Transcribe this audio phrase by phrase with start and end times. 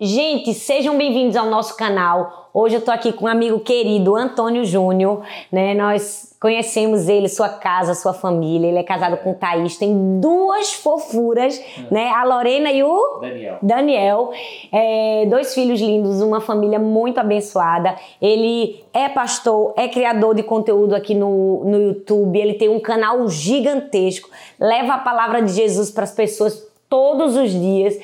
[0.00, 2.50] Gente, sejam bem-vindos ao nosso canal.
[2.54, 5.74] Hoje eu tô aqui com um amigo querido, Antônio Júnior, né?
[5.74, 8.68] Nós conhecemos ele, sua casa, sua família.
[8.68, 12.10] Ele é casado com Thaís, tem duas fofuras, né?
[12.10, 13.58] A Lorena e o Daniel.
[13.60, 14.30] Daniel.
[14.70, 17.96] É, dois filhos lindos, uma família muito abençoada.
[18.22, 22.38] Ele é pastor, é criador de conteúdo aqui no, no YouTube.
[22.38, 24.30] Ele tem um canal gigantesco,
[24.60, 27.98] leva a palavra de Jesus para as pessoas todos os dias.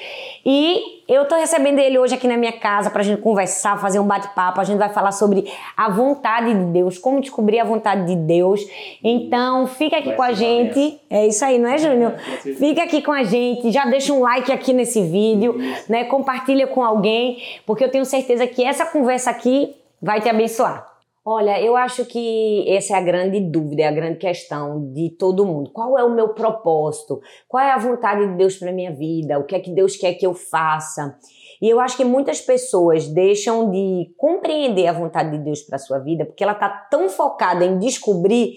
[0.45, 4.07] E eu tô recebendo ele hoje aqui na minha casa pra gente conversar, fazer um
[4.07, 4.60] bate-papo.
[4.60, 8.60] A gente vai falar sobre a vontade de Deus, como descobrir a vontade de Deus.
[9.02, 11.01] Então, fica aqui Vai com a gente.
[11.09, 12.15] É isso aí, não é, Júnior?
[12.43, 12.55] ser.
[12.55, 15.57] Fica aqui com a gente, já deixa um like aqui nesse vídeo,
[15.88, 16.05] né?
[16.05, 20.94] Compartilha com alguém, porque eu tenho certeza que essa conversa aqui vai te abençoar.
[21.27, 25.46] Olha, eu acho que essa é a grande dúvida, é a grande questão de todo
[25.46, 25.70] mundo.
[25.73, 27.19] Qual é o meu propósito?
[27.48, 29.38] Qual é a vontade de Deus para minha vida?
[29.38, 31.16] O que é que Deus quer que eu faça?
[31.62, 35.99] E eu acho que muitas pessoas deixam de compreender a vontade de Deus para sua
[35.99, 38.56] vida porque ela está tão focada em descobrir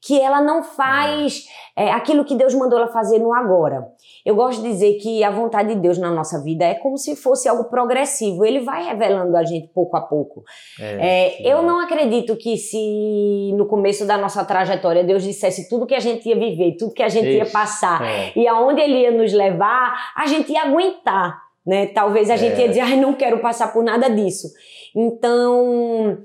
[0.00, 1.44] que ela não faz
[1.76, 3.86] é, aquilo que Deus mandou ela fazer no agora.
[4.26, 7.14] Eu gosto de dizer que a vontade de Deus na nossa vida é como se
[7.14, 8.44] fosse algo progressivo.
[8.44, 10.42] Ele vai revelando a gente pouco a pouco.
[10.80, 11.46] É, sim.
[11.46, 16.00] eu não acredito que se no começo da nossa trajetória Deus dissesse tudo que a
[16.00, 18.32] gente ia viver, tudo que a gente ia Ixi, passar é.
[18.34, 21.86] e aonde Ele ia nos levar, a gente ia aguentar, né?
[21.86, 22.62] Talvez a gente É.
[22.62, 24.48] ia dizer, ai, não quero passar por nada disso.
[24.94, 26.18] Então,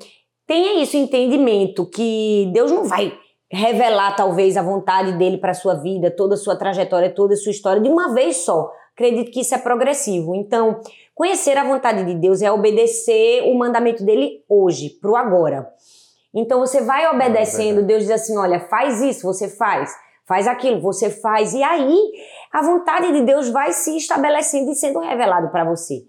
[0.48, 3.14] tenha isso, entendimento que Deus não vai
[3.52, 7.52] revelar talvez a vontade dele para sua vida, toda a sua trajetória, toda a sua
[7.52, 8.72] história de uma vez só.
[8.94, 10.34] Acredito que isso é progressivo.
[10.36, 10.80] Então,
[11.14, 15.68] conhecer a vontade de Deus é obedecer o mandamento dele hoje, pro agora.
[16.34, 17.88] Então você vai obedecendo, verdade.
[17.88, 19.94] Deus diz assim: olha, faz isso, você faz,
[20.26, 21.98] faz aquilo, você faz, e aí
[22.54, 26.04] a vontade de Deus vai se estabelecendo e sendo revelado para você.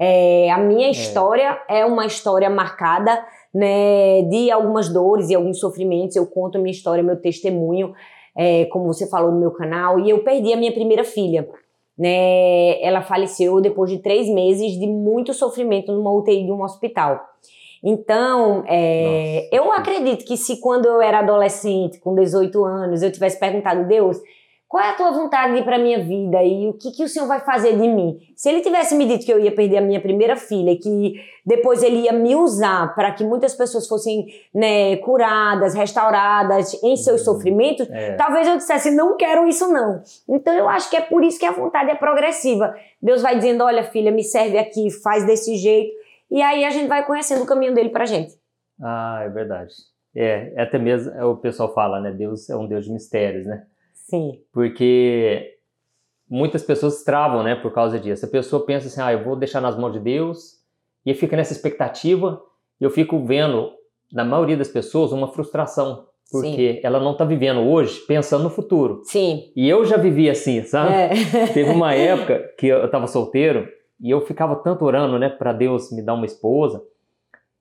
[0.00, 3.22] É, a minha história é uma história marcada
[3.58, 6.14] né, de algumas dores e alguns sofrimentos.
[6.14, 7.92] Eu conto a minha história, meu testemunho,
[8.36, 11.48] é, como você falou no meu canal, e eu perdi a minha primeira filha.
[11.98, 17.20] Né, ela faleceu depois de três meses de muito sofrimento numa UTI de um hospital.
[17.82, 23.40] Então, é, eu acredito que se quando eu era adolescente, com 18 anos, eu tivesse
[23.40, 24.20] perguntado, Deus,
[24.68, 27.40] qual é a tua vontade para minha vida e o que, que o Senhor vai
[27.40, 28.18] fazer de mim?
[28.36, 31.14] Se ele tivesse me dito que eu ia perder a minha primeira filha, que
[31.44, 37.26] depois ele ia me usar para que muitas pessoas fossem né, curadas, restauradas em seus
[37.26, 37.34] Uhum.
[37.34, 38.14] sofrimentos, É.
[38.16, 40.02] talvez eu dissesse, não quero isso não.
[40.28, 42.74] Então eu acho que é por isso que a vontade é progressiva.
[43.00, 45.90] Deus vai dizendo, olha filha, me serve aqui, faz desse jeito.
[46.30, 48.34] E aí a gente vai conhecendo o caminho dele pra gente.
[48.82, 49.72] Ah, é verdade.
[50.14, 52.10] É, é até mesmo é, o pessoal fala, né?
[52.12, 53.62] Deus é um Deus de mistérios, né?
[54.08, 54.40] Sim.
[54.52, 55.58] Porque
[56.28, 58.24] muitas pessoas travam, né, por causa disso.
[58.24, 60.58] A pessoa pensa assim, ah, eu vou deixar nas mãos de Deus,
[61.04, 62.40] e fica nessa expectativa,
[62.80, 63.70] e eu fico vendo,
[64.12, 69.00] na maioria das pessoas, uma frustração, porque ela não está vivendo hoje pensando no futuro.
[69.04, 69.50] Sim.
[69.56, 70.92] E eu já vivi assim, sabe?
[70.92, 71.46] É.
[71.52, 73.66] Teve uma época que eu estava solteiro
[74.00, 76.82] e eu ficava tanto orando, né, para Deus me dar uma esposa.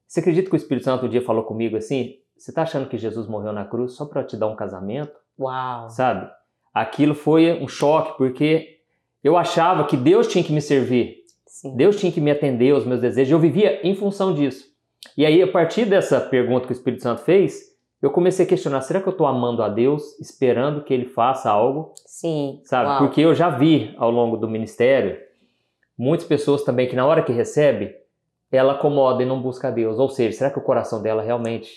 [0.06, 2.16] Você acredita que o Espírito Santo um dia falou comigo assim?
[2.38, 5.18] Você tá achando que Jesus morreu na cruz só para te dar um casamento?
[5.40, 5.90] Uau.
[5.90, 6.30] sabe?
[6.74, 8.78] Aquilo foi um choque, porque
[9.24, 11.76] eu achava que Deus tinha que me servir, Sim.
[11.76, 14.66] Deus tinha que me atender aos meus desejos, eu vivia em função disso.
[15.18, 18.82] E aí, a partir dessa pergunta que o Espírito Santo fez, eu comecei a questionar:
[18.82, 22.60] será que eu estou amando a Deus, esperando que Ele faça algo, Sim.
[22.64, 22.90] sabe?
[22.90, 23.00] Uau.
[23.00, 25.18] Porque eu já vi ao longo do ministério
[25.98, 27.96] muitas pessoas também que, na hora que recebe,
[28.52, 30.00] ela acomoda e não busca a Deus.
[30.00, 31.70] Ou seja, será que o coração dela realmente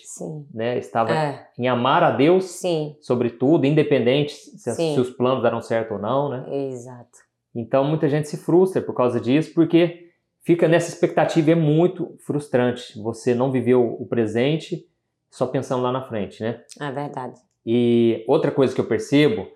[0.55, 1.47] né, estava É.
[1.59, 2.97] em amar a Deus Sim.
[3.01, 6.45] sobretudo, independente se, se os planos deram certo ou não, né?
[6.69, 7.19] Exato.
[7.55, 10.09] Então muita gente se frustra por causa disso, porque
[10.43, 12.97] fica nessa expectativa e é muito frustrante.
[13.03, 14.87] Você não viveu o presente
[15.29, 16.61] só pensando lá na frente, né?
[16.81, 17.41] É verdade.
[17.67, 19.49] E outra coisa que eu percebo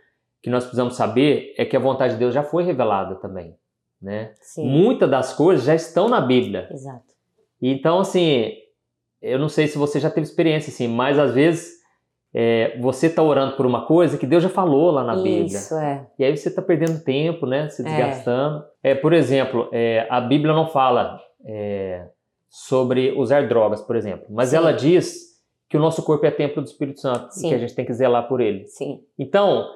[0.42, 3.56] que nós precisamos saber é que a vontade de Deus já foi revelada também,
[4.04, 4.32] né?
[4.40, 4.66] Sim.
[4.68, 6.68] Muitas das coisas já estão na Bíblia.
[6.70, 7.02] Exato.
[7.60, 8.52] Então, assim,
[9.22, 11.72] eu não sei se você já teve experiência, assim, mas às vezes
[12.34, 15.46] é, você está orando por uma coisa que Deus já falou lá na Bíblia.
[15.46, 16.06] Isso é.
[16.18, 17.68] E aí você está perdendo tempo, né?
[17.70, 17.84] Se É.
[17.84, 18.64] desgastando.
[18.82, 22.06] É, por exemplo, é, a Bíblia não fala é,
[22.50, 24.56] sobre usar drogas, por exemplo, mas Sim.
[24.56, 25.32] ela diz
[25.68, 27.46] que o nosso corpo é templo do Espírito Santo Sim.
[27.46, 28.66] e que a gente tem que zelar por ele.
[28.66, 29.00] Sim.
[29.18, 29.66] Então,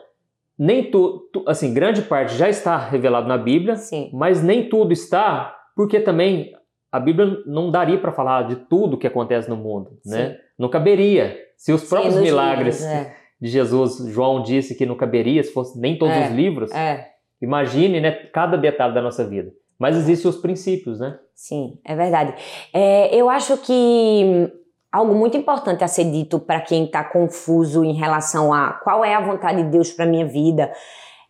[0.58, 4.10] nem tu, tu- assim, grande parte já está revelado na Bíblia, Sim.
[4.12, 6.52] mas nem tudo está, porque também
[6.90, 10.36] a Bíblia não daria para falar de tudo que acontece no mundo, né?
[10.58, 11.36] Não caberia.
[11.56, 13.14] Se os próprios Sim, milagres livros, é.
[13.40, 16.72] de Jesus, João disse que não caberia se fosse nem todos É, os livros.
[16.72, 17.06] É.
[17.40, 19.52] Imagine, né, cada detalhe da nossa vida.
[19.78, 21.16] Mas existem os princípios, né?
[21.34, 22.34] Sim, é verdade.
[22.72, 24.50] É, eu acho que
[24.92, 29.14] algo muito importante a ser dito para quem está confuso em relação a qual é
[29.14, 30.72] a vontade de Deus para minha vida,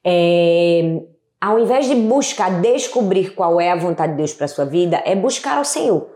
[0.05, 1.01] é,
[1.41, 5.15] ao invés de buscar descobrir qual é a vontade de Deus para sua vida, é
[5.15, 6.09] buscar o Senhor.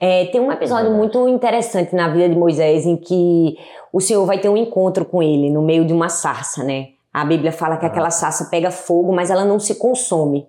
[0.00, 3.56] É, tem um episódio muito interessante na vida de Moisés em que
[3.92, 6.90] o Senhor vai ter um encontro com ele no meio de uma sarça, né?
[7.12, 10.46] A Bíblia fala que aquela sarça pega fogo, mas ela não se consome.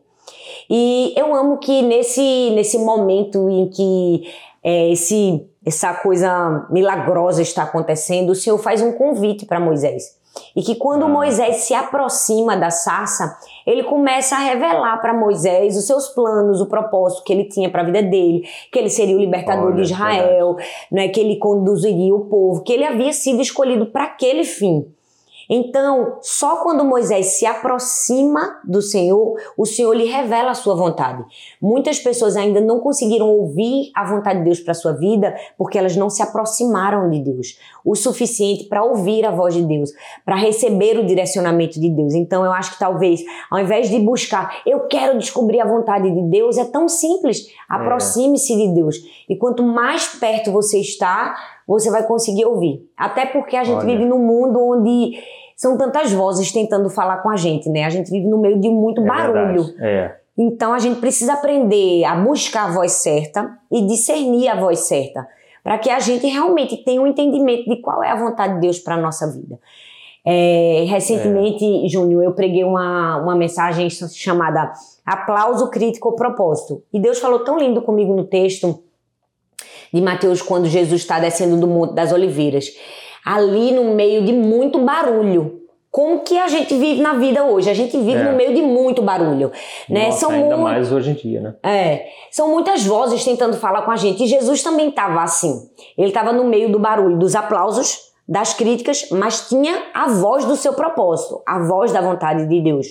[0.70, 4.24] E eu amo que nesse, nesse momento em que
[4.64, 10.18] é, esse, essa coisa milagrosa está acontecendo, o Senhor faz um convite para Moisés.
[10.56, 11.10] E que quando ah.
[11.10, 16.66] Moisés se aproxima da sarça, ele começa a revelar para Moisés os seus planos, o
[16.66, 19.82] propósito que ele tinha para a vida dele, que ele seria o libertador Olha, de
[19.82, 20.56] Israel,
[20.92, 24.86] né, que ele conduziria o povo, que ele havia sido escolhido para aquele fim.
[25.50, 31.26] Então, só quando Moisés se aproxima do Senhor, o Senhor lhe revela a sua vontade.
[31.60, 35.96] Muitas pessoas ainda não conseguiram ouvir a vontade de Deus para sua vida porque elas
[35.96, 39.92] não se aproximaram de Deus o suficiente para ouvir a voz de Deus,
[40.24, 42.14] para receber o direcionamento de Deus.
[42.14, 46.22] Então, eu acho que talvez, ao invés de buscar, eu quero descobrir a vontade de
[46.30, 47.48] Deus, é tão simples.
[47.68, 48.98] Aproxime-se de Deus.
[49.28, 51.36] E quanto mais perto você está,
[51.70, 52.90] você vai conseguir ouvir.
[52.98, 53.86] Até porque a gente Olha.
[53.86, 55.20] vive num mundo onde
[55.56, 57.86] são tantas vozes tentando falar com a gente, né?
[57.86, 59.66] A gente vive no meio de muito é barulho.
[59.80, 60.16] É.
[60.36, 65.28] Então a gente precisa aprender a buscar a voz certa e discernir a voz certa,
[65.64, 68.80] para que a gente realmente tenha um entendimento de qual é a vontade de Deus
[68.80, 69.60] para a nossa vida.
[70.26, 71.88] É, recentemente, é.
[71.88, 74.72] Júnior, eu preguei uma, uma mensagem chamada
[75.06, 76.82] Aplauso Crítico Propósito.
[76.92, 78.82] E Deus falou tão lindo comigo no texto
[79.94, 82.68] de Mateus, quando Jesus está descendo do Monte das Oliveiras
[83.26, 85.60] ali no meio de muito barulho.
[85.92, 87.70] Como que a gente vive na vida hoje?
[87.70, 88.24] A gente vive é.
[88.24, 89.52] no meio de muito barulho,
[89.90, 90.06] né?
[90.06, 91.56] Nossa, são ainda mais hoje em dia, né?
[91.64, 94.24] É, são muitas vozes tentando falar com a gente.
[94.24, 95.68] E Jesus também estava assim.
[95.98, 100.56] Ele estava no meio do barulho, dos aplausos, das críticas, mas tinha a voz do
[100.56, 102.86] seu propósito, a voz da vontade de Deus.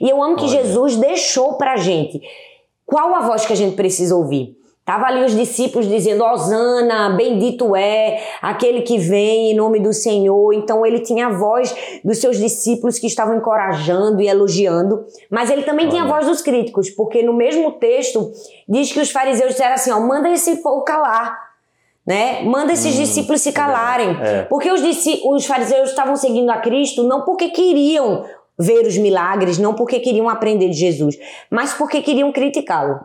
[0.00, 0.62] E eu amo que Olha.
[0.64, 2.20] Jesus deixou pra gente
[2.84, 4.59] qual a voz que a gente precisa ouvir.
[4.90, 10.52] Tava ali os discípulos dizendo: Osana, bendito é aquele que vem em nome do Senhor.
[10.52, 11.72] Então ele tinha a voz
[12.04, 15.90] dos seus discípulos que estavam encorajando e elogiando, mas ele também Olha.
[15.92, 18.32] tinha a voz dos críticos, porque no mesmo texto
[18.68, 21.38] diz que os fariseus disseram assim: ó, manda esse povo calar.
[22.04, 22.42] Né?
[22.42, 24.16] Manda esses hum, discípulos se calarem.
[24.20, 24.42] É.
[24.42, 24.80] Porque os,
[25.24, 28.24] os fariseus estavam seguindo a Cristo não porque queriam
[28.58, 31.16] ver os milagres, não porque queriam aprender de Jesus,
[31.48, 32.98] mas porque queriam criticá-lo.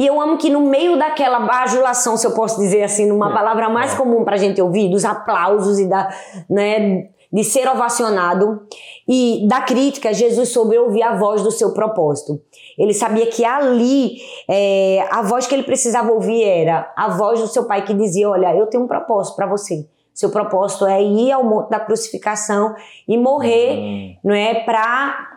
[0.00, 3.34] E eu amo que no meio daquela bajulação, se eu posso dizer assim, numa é,
[3.34, 3.96] palavra mais é.
[3.98, 6.08] comum para a gente ouvir, dos aplausos e da,
[6.48, 8.62] né, de ser ovacionado
[9.06, 12.40] e da crítica, Jesus soube ouvir a voz do seu propósito.
[12.78, 14.16] Ele sabia que ali
[14.48, 18.30] é, a voz que ele precisava ouvir era a voz do seu pai que dizia:
[18.30, 19.86] Olha, eu tenho um propósito para você.
[20.14, 22.74] Seu propósito é ir ao monte da crucificação
[23.06, 24.16] e morrer, uhum.
[24.24, 25.28] não é, para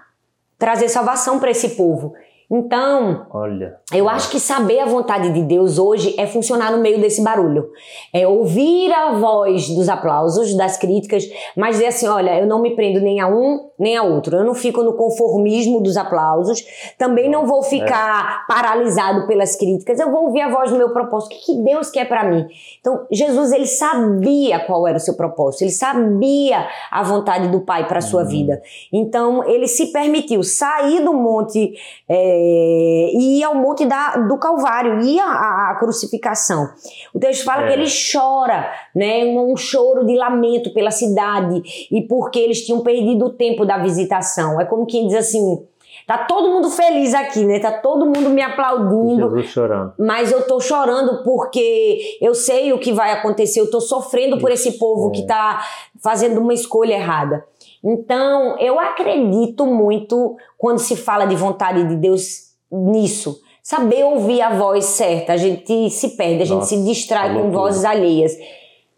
[0.57, 2.13] trazer salvação para esse povo.
[2.55, 7.01] Então, Olha, eu acho que saber a vontade de Deus hoje é funcionar no meio
[7.01, 7.71] desse barulho.
[8.13, 11.23] É ouvir a voz dos aplausos, das críticas,
[11.57, 14.37] mas dizer assim: olha, eu não me prendo nem a um nem a outro.
[14.37, 16.63] Eu não fico no conformismo dos aplausos,
[16.95, 18.53] também não vou ficar é.
[18.53, 19.99] paralisado pelas críticas.
[19.99, 21.35] Eu vou ouvir a voz do meu propósito.
[21.35, 22.45] O que Deus quer para mim?
[22.79, 27.87] Então, Jesus, ele sabia qual era o seu propósito, ele sabia a vontade do Pai
[27.87, 28.29] para sua uhum.
[28.29, 28.61] vida.
[28.91, 31.73] Então, ele se permitiu sair do monte.
[32.07, 36.69] É, é, e ao monte da, do Calvário, ir à, crucificação.
[37.13, 37.67] O texto fala é.
[37.67, 42.81] que ele chora, né, um, um choro de lamento pela cidade e porque eles tinham
[42.81, 44.59] perdido o tempo da visitação.
[44.59, 45.63] É como quem diz assim,
[46.05, 47.59] Tá todo mundo feliz aqui, né?
[47.59, 49.29] Tá todo mundo me aplaudindo.
[49.29, 49.93] Jesus chorando.
[49.97, 53.61] Mas eu tô chorando porque eu sei o que vai acontecer.
[53.61, 55.63] Eu tô sofrendo por esse povo que tá
[56.01, 57.45] fazendo uma escolha errada.
[57.83, 63.41] Então, eu acredito muito quando se fala de vontade de Deus nisso.
[63.61, 65.33] Saber ouvir a voz certa.
[65.33, 67.51] A gente se perde, a gente se distrai com tudo.
[67.51, 68.33] vozes alheias.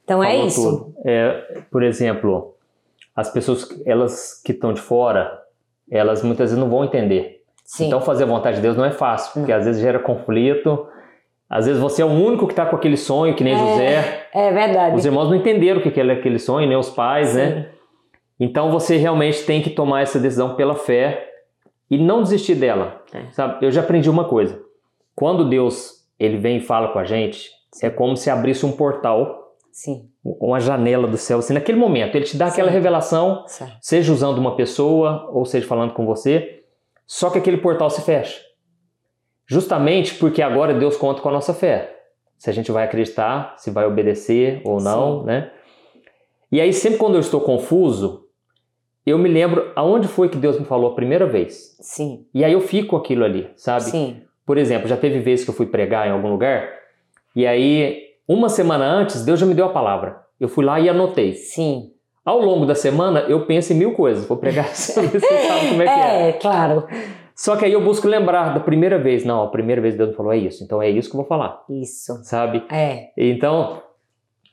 [0.03, 0.93] Então é falou é isso.
[1.03, 2.55] É, por exemplo,
[3.15, 5.39] as pessoas elas que estão de fora,
[5.89, 7.41] elas muitas vezes não vão entender.
[7.63, 7.87] Sim.
[7.87, 10.87] Então fazer a vontade de Deus não é fácil, porque às vezes gera conflito.
[11.49, 14.27] Às vezes você é o único que está com aquele sonho, que nem é, José.
[14.33, 14.95] É verdade.
[14.95, 17.47] Os irmãos não entenderam o que é aquele sonho, nem os pais, né?
[17.47, 17.55] Sim.
[17.55, 17.69] né?
[18.39, 21.29] Então você realmente tem que tomar essa decisão pela fé
[21.89, 23.03] e não desistir dela.
[23.13, 23.31] É.
[23.31, 23.65] Sabe?
[23.65, 24.61] Eu já aprendi uma coisa.
[25.15, 27.49] Quando Deus ele vem e fala com a gente,
[27.81, 30.09] é como se abrisse um portal, Sim.
[30.23, 31.39] uma janela do céu.
[31.39, 32.53] Assim, naquele momento, ele te dá Sim.
[32.53, 33.77] aquela revelação, certo.
[33.81, 36.63] seja usando uma pessoa ou seja falando com você,
[37.05, 38.41] só que aquele portal se fecha.
[39.47, 41.95] Justamente porque agora Deus conta com a nossa fé.
[42.37, 45.25] Se a gente vai acreditar, se vai obedecer ou não, Sim.
[45.27, 45.51] né?
[46.51, 48.24] E aí, sempre quando eu estou confuso,
[49.05, 51.77] eu me lembro aonde foi que Deus me falou a primeira vez.
[51.79, 52.25] Sim.
[52.33, 53.83] E aí eu fico aquilo ali, sabe?
[53.83, 54.21] Sim.
[54.45, 56.69] Por exemplo, já teve vezes que eu fui pregar em algum lugar,
[57.35, 60.21] e aí, uma semana antes, Deus já me deu a palavra.
[60.39, 61.33] Eu fui lá e anotei.
[61.33, 61.91] Sim.
[62.23, 64.25] Ao longo da semana, eu penso em mil coisas.
[64.25, 66.29] Vou pregar sobre sabe como é que é.
[66.29, 66.87] É, claro.
[67.35, 69.25] Só que aí eu busco lembrar da primeira vez.
[69.25, 70.63] Não, a primeira vez Deus falou é isso.
[70.63, 71.61] Então é isso que eu vou falar.
[71.69, 72.17] Isso.
[72.23, 72.63] Sabe?
[72.71, 73.09] É.
[73.17, 73.81] Então,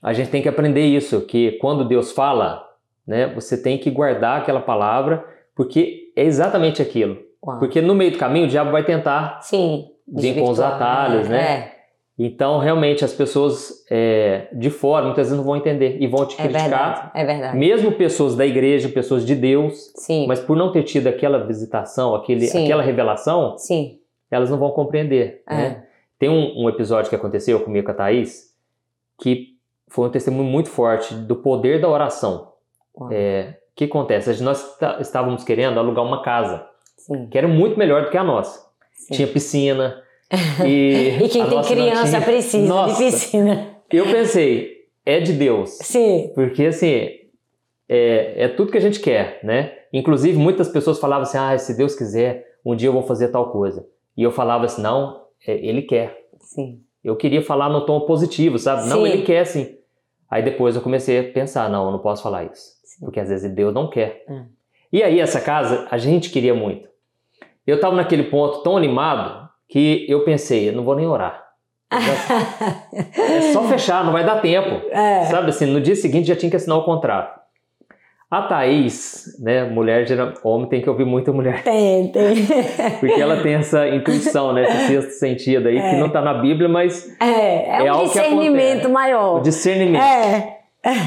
[0.02, 2.68] a gente tem que aprender isso, que quando Deus fala,
[3.06, 7.18] né, você tem que guardar aquela palavra, porque é exatamente aquilo.
[7.44, 7.58] Uau.
[7.58, 11.38] Porque no meio do caminho o diabo vai tentar Sim, vir com os atalhos, né?
[11.38, 11.58] né?
[11.68, 11.72] É.
[12.18, 16.34] Então, realmente, as pessoas é, de fora muitas vezes não vão entender e vão te
[16.34, 16.68] é criticar.
[16.68, 17.58] Verdade, é verdade.
[17.58, 20.26] Mesmo pessoas da igreja, pessoas de Deus, Sim.
[20.28, 23.98] mas por não ter tido aquela visitação, aquele, aquela revelação, Sim.
[24.30, 25.42] elas não vão compreender.
[25.48, 25.56] É.
[25.56, 25.84] Né?
[26.18, 28.52] Tem um, um, episódio que aconteceu comigo com a Thaís
[29.20, 29.56] que
[29.88, 32.51] foi um testemunho muito forte do poder da oração.
[33.10, 34.42] É, o que acontece?
[34.42, 37.26] Nós estávamos querendo alugar uma casa Sim.
[37.28, 38.66] que era muito melhor do que a nossa.
[38.92, 39.14] Sim.
[39.14, 40.02] Tinha piscina,
[40.64, 43.76] e, e quem tem criança precisa Nossa, de piscina.
[43.90, 45.70] Eu pensei, é de Deus.
[45.82, 46.30] Sim.
[46.34, 47.10] Porque assim,
[47.88, 49.72] é, é tudo que a gente quer, né?
[49.92, 53.50] Inclusive, muitas pessoas falavam assim: ah, se Deus quiser, um dia eu vou fazer tal
[53.50, 53.86] coisa.
[54.16, 56.18] E eu falava assim: não, é, ele quer.
[56.40, 56.80] Sim.
[57.04, 58.84] Eu queria falar no tom positivo, sabe?
[58.84, 58.88] Sim.
[58.88, 59.76] Não, ele quer sim.
[60.30, 62.72] Aí depois eu comecei a pensar: não, eu não posso falar isso.
[63.02, 64.24] Porque às vezes Deus não quer.
[64.28, 64.46] Hum.
[64.92, 66.88] E aí, essa casa, a gente queria muito.
[67.66, 71.42] Eu estava naquele ponto tão animado que eu pensei, eu não vou nem orar.
[71.92, 74.88] é só fechar, não vai dar tempo.
[74.90, 75.24] É.
[75.24, 77.40] Sabe assim, no dia seguinte já tinha que assinar o contrato.
[78.30, 80.06] A Thaís, né, mulher,
[80.42, 81.62] homem tem que ouvir muito mulher.
[81.62, 82.34] Tem, tem.
[82.98, 85.90] Porque ela tem essa intuição, né, esse sexto sentido aí, é.
[85.90, 89.36] que não está na Bíblia, mas é, é, é um discernimento maior.
[89.36, 90.02] O discernimento.
[90.02, 90.58] É.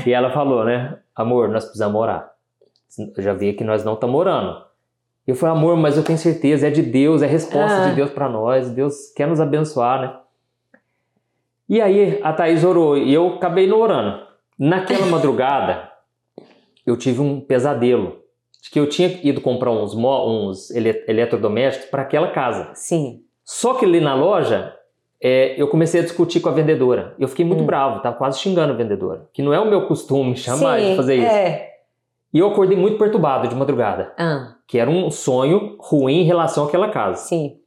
[0.05, 2.31] E ela falou, né, amor, nós precisamos orar.
[3.15, 4.63] Eu já vi que nós não estamos orando.
[5.25, 7.89] Eu falei, amor, mas eu tenho certeza, é de Deus, é resposta ah.
[7.89, 10.19] de Deus para nós, Deus quer nos abençoar, né?
[11.67, 14.23] E aí a Thaís orou e eu acabei não orando.
[14.57, 15.91] Naquela madrugada,
[16.85, 18.19] eu tive um pesadelo
[18.61, 22.71] de que eu tinha ido comprar uns, uns eletrodomésticos para aquela casa.
[22.75, 23.23] Sim.
[23.43, 24.75] Só que ali na loja,
[25.21, 27.15] é, eu comecei a discutir com a vendedora.
[27.17, 27.65] Eu fiquei muito hum.
[27.65, 29.27] bravo, tava quase xingando a vendedora.
[29.33, 31.27] Que não é o meu costume jamais Sim, de fazer isso.
[31.27, 31.71] É.
[32.33, 34.13] E eu acordei muito perturbado de madrugada.
[34.17, 34.55] Ah.
[34.67, 37.23] Que era um sonho ruim em relação àquela casa.
[37.23, 37.57] Sim.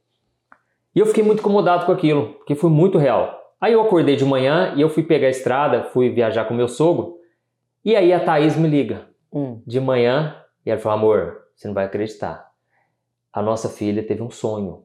[0.95, 3.35] E eu fiquei muito incomodado com aquilo, porque foi muito real.
[3.59, 6.67] Aí eu acordei de manhã e eu fui pegar a estrada, fui viajar com meu
[6.67, 7.17] sogro.
[7.83, 9.61] E aí a Thaís me liga hum.
[9.65, 12.47] de manhã e ela falou: Amor, você não vai acreditar.
[13.33, 14.83] A nossa filha teve um sonho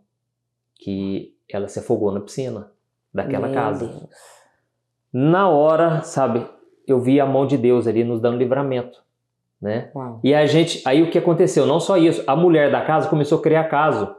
[0.77, 2.71] que ela se afogou na piscina
[3.13, 3.87] daquela Meu casa.
[3.87, 4.09] Deus.
[5.13, 6.47] Na hora, sabe,
[6.87, 9.05] eu vi a mão de Deus ali nos dando livramento
[9.65, 9.89] né?
[9.95, 10.21] Uau.
[10.23, 11.65] E a gente, aí o que aconteceu?
[11.65, 14.15] Não só isso, a mulher da casa começou a criar caso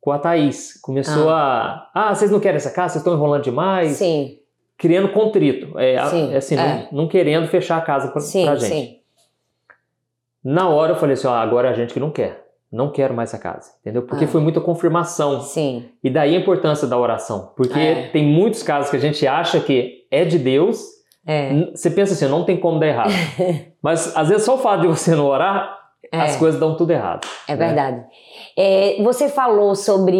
[0.00, 0.80] com a Thaís.
[0.80, 1.90] Começou ah.
[1.92, 2.92] a, ah, vocês não querem essa casa?
[2.92, 3.96] Vocês estão enrolando demais?
[3.96, 4.38] Sim.
[4.78, 6.88] Criando contrito, é, sim, é assim, é.
[6.92, 8.70] Não, não, querendo fechar a casa pra, sim, pra gente.
[8.70, 9.00] Sim.
[10.44, 12.45] Na hora eu falei assim, ó, agora a gente que não quer.
[12.72, 14.02] Não quero mais essa casa, entendeu?
[14.02, 14.28] Porque ah.
[14.28, 15.40] foi muita confirmação.
[15.40, 15.84] Sim.
[16.02, 17.52] E daí a importância da oração.
[17.56, 18.08] Porque É.
[18.08, 20.96] tem muitos casos que a gente acha que é de Deus,
[21.28, 21.70] É.
[21.74, 23.10] Você pensa assim, não tem como dar errado.
[23.82, 25.76] Mas às vezes só o fato de você não orar,
[26.12, 26.20] É.
[26.20, 27.26] as coisas dão tudo errado.
[27.48, 27.66] É né?
[27.66, 28.04] verdade.
[28.56, 30.16] É, você falou sobre,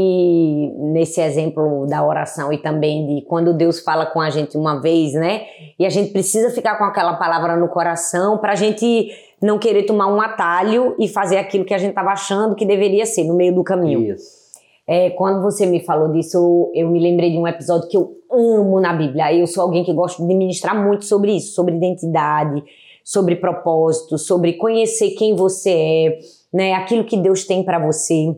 [0.93, 5.12] nesse exemplo da oração e também de quando Deus fala com a gente uma vez,
[5.12, 5.43] né?
[5.79, 9.09] E a gente precisa ficar com aquela palavra no coração para a gente
[9.40, 13.05] não querer tomar um atalho e fazer aquilo que a gente estava achando que deveria
[13.05, 14.14] ser no meio do caminho.
[14.14, 14.47] Isso.
[14.88, 18.81] É, quando você me falou disso, eu me lembrei de um episódio que eu amo
[18.81, 19.35] na Bíblia.
[19.35, 22.62] Eu sou alguém que gosta de ministrar muito sobre isso, sobre identidade,
[23.02, 26.19] sobre propósito, sobre conhecer quem você é,
[26.52, 26.73] né?
[26.75, 28.37] Aquilo que Deus tem para você.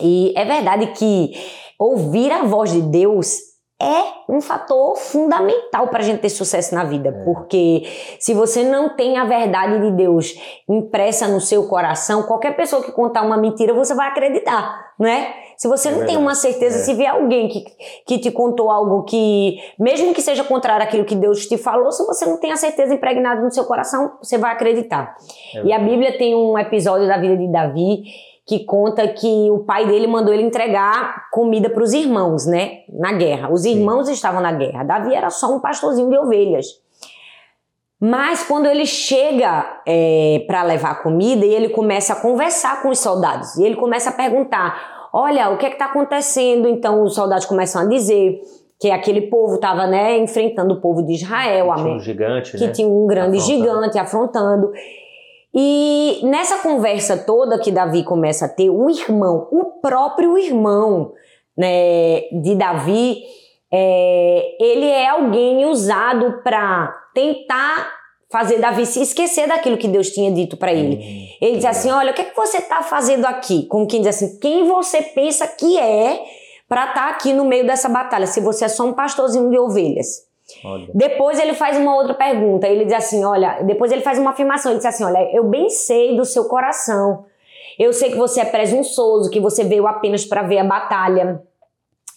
[0.00, 1.30] E é verdade que
[1.78, 3.51] ouvir a voz de Deus
[3.82, 7.24] é um fator fundamental para a gente ter sucesso na vida, É.
[7.24, 7.82] porque
[8.20, 10.34] se você não tem a verdade de Deus
[10.68, 15.34] impressa no seu coração, qualquer pessoa que contar uma mentira, você vai acreditar, não é?
[15.56, 16.80] Se você É não tem uma certeza, É.
[16.82, 17.64] se vier alguém que,
[18.06, 22.04] que te contou algo que, mesmo que seja contrário àquilo que Deus te falou, se
[22.06, 25.16] você não tem a certeza impregnada no seu coração, você vai acreditar.
[25.54, 25.78] É E a.
[25.78, 28.04] Bíblia tem um episódio da vida de Davi
[28.46, 32.80] que conta que o pai dele mandou ele entregar comida para os irmãos, né?
[32.88, 33.52] Na guerra.
[33.52, 34.82] Os irmãos estavam na guerra.
[34.82, 36.66] Davi era só um pastorzinho de ovelhas.
[38.00, 39.64] Mas quando ele chega
[40.48, 44.12] para levar comida e ele começa a conversar com os soldados, e ele começa a
[44.12, 46.68] perguntar: olha, o que é que está acontecendo?
[46.68, 48.40] Então os soldados começam a dizer
[48.80, 52.66] que aquele povo estava né, enfrentando o povo de Israel, que tinha um gigante, que
[52.66, 52.72] né?
[52.72, 53.62] tinha um grande Afrontando.
[53.62, 54.72] gigante afrontando.
[55.54, 61.12] E nessa conversa toda que Davi começa a ter, o irmão, o próprio irmão
[61.56, 63.22] né, de Davi,
[63.70, 67.90] é, ele é alguém usado para tentar
[68.30, 71.28] fazer Davi se esquecer daquilo que Deus tinha dito para ele.
[71.40, 73.66] Ele diz assim: Olha, o que, é que você está fazendo aqui?
[73.66, 76.18] Como quem diz assim: Quem você pensa que é
[76.66, 78.26] para estar aqui no meio dessa batalha?
[78.26, 80.31] Se você é só um pastorzinho de ovelhas.
[80.64, 80.88] Olha.
[80.94, 82.66] Depois ele faz uma outra pergunta.
[82.66, 84.72] Ele diz assim: Olha, depois ele faz uma afirmação.
[84.72, 87.24] Ele diz assim: Olha, eu bem sei do seu coração.
[87.78, 91.42] Eu sei que você é presunçoso, que você veio apenas para ver a batalha.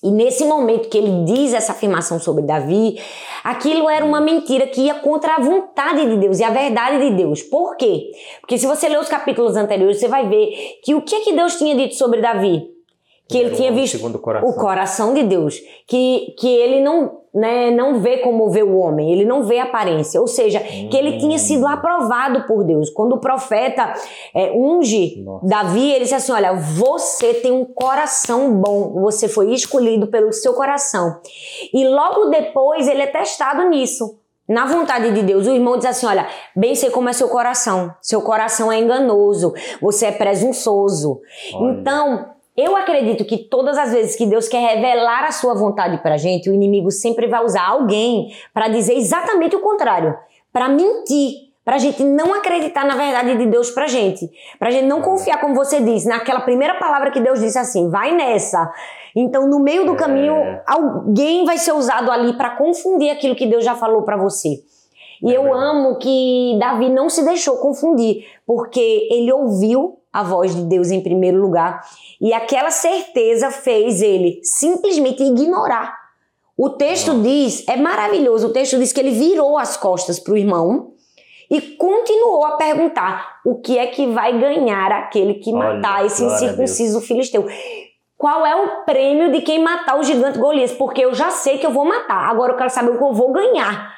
[0.03, 2.99] E nesse momento que ele diz essa afirmação sobre Davi,
[3.43, 7.15] aquilo era uma mentira que ia contra a vontade de Deus e a verdade de
[7.15, 7.41] Deus.
[7.41, 8.11] Por quê?
[8.39, 11.57] Porque se você ler os capítulos anteriores, você vai ver que o que, que Deus
[11.57, 12.69] tinha dito sobre Davi?
[13.27, 14.47] Que ele Era tinha o visto segundo coração.
[14.47, 19.11] o coração de Deus, que, que ele não, né, não vê como vê o homem,
[19.11, 22.89] ele não vê a aparência, ou seja, que ele tinha sido aprovado por Deus.
[22.89, 23.93] Quando o profeta
[24.33, 25.45] é, unge Nossa.
[25.45, 30.53] Davi, ele disse assim: Olha, você tem um coração bom, você foi escolhido pelo seu
[30.53, 31.19] coração.
[31.73, 34.17] E logo depois ele é testado nisso.
[34.47, 37.93] Na vontade de Deus, o irmão diz assim: Olha, bem sei como é seu coração.
[38.01, 41.19] Seu coração é enganoso, você é presunçoso.
[41.53, 41.71] Olha.
[41.71, 46.17] Então, eu acredito que todas as vezes que Deus quer revelar a sua vontade pra
[46.17, 50.15] gente, o inimigo sempre vai usar alguém para dizer exatamente o contrário,
[50.53, 55.01] para mentir, pra gente não acreditar na verdade de Deus pra gente, pra gente não
[55.01, 58.71] confiar como você disse, naquela primeira palavra que Deus disse assim, vai nessa.
[59.15, 59.97] Então, no meio do É.
[59.97, 60.35] caminho,
[60.67, 64.59] alguém vai ser usado ali para confundir aquilo que Deus já falou pra você.
[65.23, 70.55] E É eu amo que Davi não se deixou confundir, porque ele ouviu a voz
[70.55, 71.83] de Deus em primeiro lugar
[72.21, 75.93] e aquela certeza fez ele simplesmente ignorar.
[76.57, 80.37] O texto diz, é maravilhoso, o texto diz que ele virou as costas para o
[80.37, 80.93] irmão
[81.51, 86.23] e continuou a perguntar o que é que vai ganhar aquele que Olha, matar esse
[86.23, 87.45] incircunciso filisteu.
[88.17, 90.71] Qual é o prêmio de quem matar o gigante Golias?
[90.71, 93.13] Porque eu já sei que eu vou matar, agora eu quero saber o que eu
[93.13, 93.93] vou ganhar,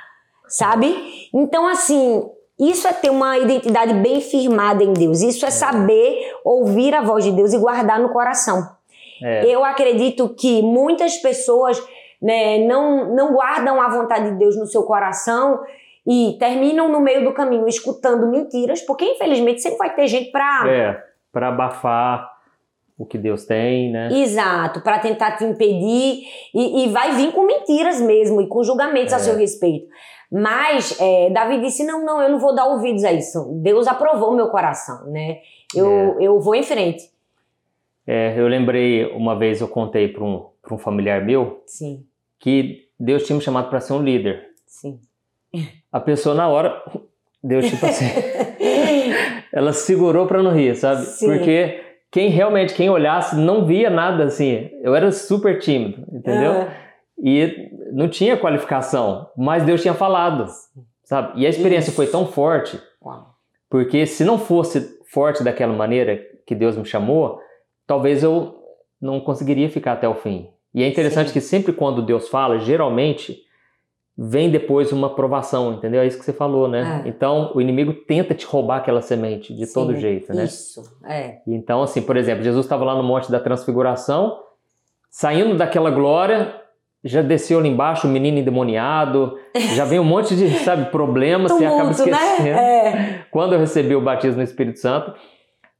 [0.47, 1.29] sabe?
[1.31, 2.27] Então, assim,
[2.59, 5.21] isso é ter uma identidade bem firmada em Deus.
[5.21, 8.67] Isso é saber ouvir a voz de Deus e guardar no coração.
[9.23, 9.45] É.
[9.45, 11.81] Eu acredito que muitas pessoas
[12.21, 15.59] né, não, não guardam a vontade de Deus no seu coração
[16.05, 20.63] e terminam no meio do caminho escutando mentiras, porque infelizmente sempre vai ter gente para
[20.67, 22.31] É, para abafar
[22.97, 24.09] o que Deus tem, né?
[24.11, 26.23] Exato, para tentar te impedir
[26.55, 29.19] e, e vai vir com mentiras mesmo e com julgamentos a É.
[29.19, 29.87] seu respeito.
[30.31, 33.59] Mas é, Davi disse: não, não, eu não vou dar ouvidos a isso.
[33.61, 35.39] Deus aprovou meu coração, né?
[35.75, 37.09] Eu, eu vou em frente.
[38.05, 42.05] É, eu lembrei uma vez eu contei para um, pra um familiar meu Sim,
[42.39, 44.47] que Deus tinha me chamado para ser um líder.
[44.65, 44.99] sim.
[45.91, 46.81] A pessoa na hora,
[47.43, 48.05] Deus tipo assim,
[49.51, 51.01] ela segurou para não rir, sabe?
[51.05, 51.25] Sim.
[51.25, 54.69] Porque quem realmente quem olhasse não via nada assim.
[54.81, 56.51] Eu era super tímido, entendeu?
[56.51, 56.86] Ah,
[57.19, 60.45] E não tinha qualificação, mas Deus tinha falado,
[61.03, 61.39] sabe?
[61.39, 61.95] E a experiência Isso.
[61.95, 62.79] foi tão forte,
[63.69, 67.39] porque se não fosse forte daquela maneira que Deus me chamou,
[67.85, 68.55] talvez eu
[69.01, 70.49] não conseguiria ficar até o fim.
[70.73, 71.33] E é interessante Sim.
[71.33, 73.43] que sempre quando Deus fala, geralmente
[74.17, 76.01] vem depois uma provação, entendeu?
[76.01, 77.03] É isso que você falou, né?
[77.05, 77.09] É.
[77.09, 80.45] Então o inimigo tenta te roubar aquela semente de todo Sim, jeito, né?
[80.45, 81.39] Isso, é.
[81.45, 84.39] Então, assim, por exemplo, Jesus estava lá no Monte da Transfiguração,
[85.09, 86.53] saindo daquela glória,
[87.03, 89.37] já desceu ali embaixo o menino endemoniado,
[89.75, 92.43] já vem um monte de, sabe, problemas, você acaba Tumulto, esquecendo.
[92.43, 92.87] né?
[92.87, 93.25] É.
[93.31, 95.13] Quando eu recebi o batismo no Espírito Santo,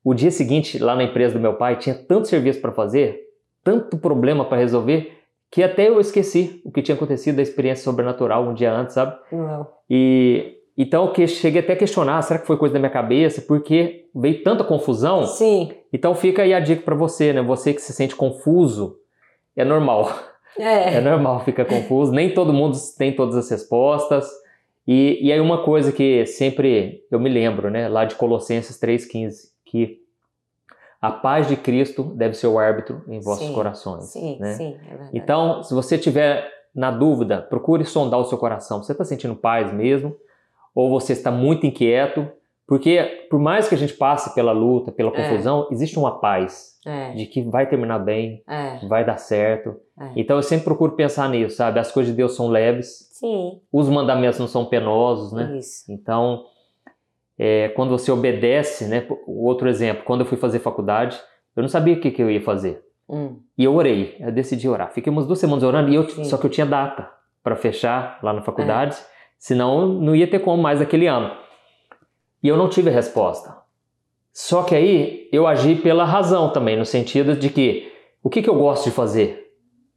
[0.03, 3.19] o dia seguinte, lá na empresa do meu pai, tinha tanto serviço para fazer,
[3.63, 5.11] tanto problema para resolver,
[5.51, 9.17] que até eu esqueci o que tinha acontecido da experiência sobrenatural um dia antes, sabe?
[9.31, 9.73] Uau.
[9.89, 13.41] E então que cheguei até a questionar, será que foi coisa da minha cabeça?
[13.41, 15.25] Porque veio tanta confusão.
[15.25, 17.41] Sim, Então fica aí a dica para você, né?
[17.41, 18.97] Você que se sente confuso,
[19.55, 20.11] é normal.
[20.59, 21.01] É é.
[21.01, 22.11] normal ficar confuso.
[22.11, 24.29] Nem todo mundo tem todas as respostas.
[24.87, 27.89] E, e aí uma coisa que sempre eu me lembro, né?
[27.89, 29.99] Lá de Colossenses 3,15, que
[31.01, 34.05] a paz de Cristo deve ser o árbitro em vossos Sim, corações.
[34.05, 34.53] Sim, né?
[34.53, 35.11] sim, é verdade.
[35.13, 38.81] Então, se você tiver na dúvida, procure sondar o seu coração.
[38.81, 40.15] Você está sentindo paz mesmo?
[40.73, 42.27] Ou você está muito inquieto?
[42.67, 45.13] Porque por mais que a gente passe pela luta, pela É.
[45.13, 49.75] confusão, existe uma paz é, de que vai terminar bem, é, vai dar certo.
[49.99, 50.11] é.
[50.17, 51.79] Então eu sempre procuro pensar nisso, sabe?
[51.79, 55.57] As coisas de Deus são leves, Sim, os mandamentos não são penosos, né?
[55.57, 55.89] isso.
[55.91, 56.43] Então,
[57.39, 59.07] é, quando você obedece, né?
[59.25, 61.17] Outro exemplo, quando eu fui fazer faculdade,
[61.55, 62.83] eu não sabia o que, que eu ia fazer.
[63.09, 63.39] Hum.
[63.57, 64.91] E eu orei, eu decidi orar.
[64.91, 66.25] Fiquei umas duas semanas orando, e eu, Sim.
[66.25, 67.09] só que eu tinha data
[67.43, 68.97] para fechar lá na faculdade,
[69.39, 71.31] senão não ia ter como mais aquele ano.
[72.41, 73.55] E eu não tive resposta.
[74.33, 77.91] Só que aí eu agi pela razão também, no sentido de que
[78.23, 79.47] o que, que eu gosto de fazer,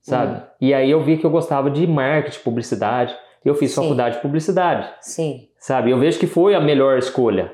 [0.00, 0.38] sabe?
[0.38, 0.42] Hum.
[0.60, 3.14] E aí eu vi que eu gostava de marketing, publicidade.
[3.44, 3.82] Eu fiz Sim.
[3.82, 5.48] faculdade de publicidade, Sim.
[5.58, 5.90] sabe?
[5.90, 7.52] Eu vejo que foi a melhor escolha.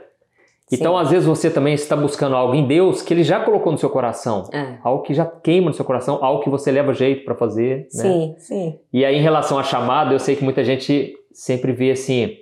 [0.70, 1.02] Então, Sim.
[1.02, 3.88] às vezes, você também está buscando algo em Deus que Ele já colocou no seu
[3.88, 4.48] coração.
[4.52, 4.78] É.
[4.82, 7.86] Algo que já queima no seu coração, algo que você leva jeito para fazer.
[7.94, 8.02] Né?
[8.02, 8.80] Sim, sim.
[8.92, 12.36] E aí, em relação à chamada, eu sei que muita gente sempre vê assim: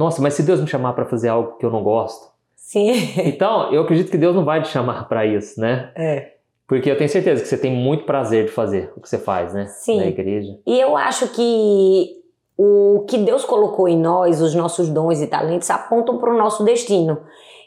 [0.00, 2.30] nossa, mas se Deus me chamar para fazer algo que eu não gosto.
[2.56, 2.92] Sim.
[3.26, 5.92] Então, eu acredito que Deus não vai te chamar para isso, né?
[5.94, 6.32] É.
[6.66, 9.52] Porque eu tenho certeza que você tem muito prazer de fazer o que você faz,
[9.52, 9.66] né?
[9.66, 9.98] Sim.
[9.98, 10.58] Na igreja.
[10.66, 12.16] E eu acho que
[12.56, 16.64] o que Deus colocou em nós, os nossos dons e talentos, apontam para o nosso
[16.64, 17.18] destino.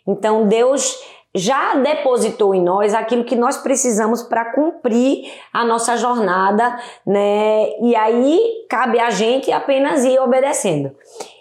[0.07, 0.97] Então Deus
[1.35, 7.69] já depositou em nós aquilo que nós precisamos para cumprir a nossa jornada, né?
[7.81, 10.91] E aí cabe a gente apenas ir obedecendo.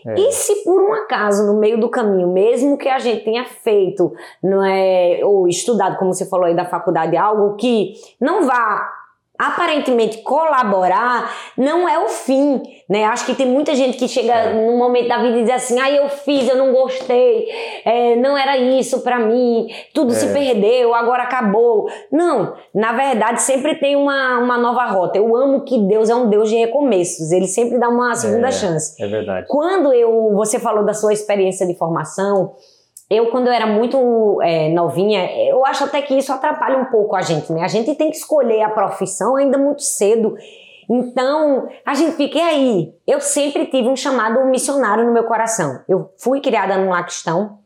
[0.06, 0.14] É.
[0.18, 4.12] E se por um acaso no meio do caminho, mesmo que a gente tenha feito,
[4.42, 9.01] não é, ou estudado, como você falou aí da faculdade, algo que não vá
[9.48, 13.04] aparentemente colaborar, não é o fim, né?
[13.04, 14.52] Acho que tem muita gente que chega É.
[14.54, 17.48] num momento da vida e diz assim, ah, eu fiz, eu não gostei,
[17.84, 20.32] é, não era isso pra mim, tudo se É.
[20.32, 21.88] perdeu, agora acabou.
[22.10, 25.18] Não, na verdade sempre tem uma, uma nova rota.
[25.18, 28.52] Eu amo que Deus é um Deus de recomeços, ele sempre dá uma segunda É.
[28.52, 29.02] chance.
[29.02, 29.46] É verdade.
[29.48, 32.52] Quando eu, você falou da sua experiência de formação,
[33.12, 37.14] eu quando eu era muito é, novinha, eu acho até que isso atrapalha um pouco
[37.14, 37.62] a gente, né?
[37.62, 40.34] A gente tem que escolher a profissão ainda muito cedo.
[40.88, 42.92] Então, a gente fica, aí?
[43.06, 45.80] Eu sempre tive um chamado missionário no meu coração.
[45.88, 47.58] Eu fui criada num laquistão,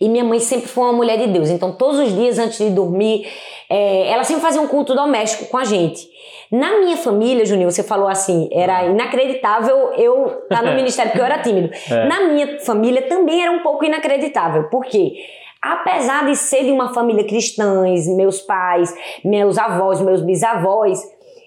[0.00, 1.50] e minha mãe sempre foi uma mulher de Deus.
[1.50, 3.26] Então, todos os dias antes de dormir,
[3.68, 6.08] é, ela sempre fazia um culto doméstico com a gente.
[6.50, 11.26] Na minha família, Juninho, você falou assim, era inacreditável eu estar no ministério, porque eu
[11.26, 11.70] era tímido.
[11.90, 12.06] É.
[12.06, 14.64] Na minha família também era um pouco inacreditável.
[14.64, 15.14] Por quê?
[15.62, 17.84] Apesar de ser de uma família cristã,
[18.16, 20.98] meus pais, meus avós, meus bisavós,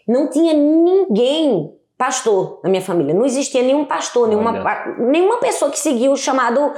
[0.08, 3.14] não tinha ninguém pastor na minha família.
[3.14, 6.74] Não existia nenhum pastor, nenhuma, nenhuma pessoa que seguia o chamado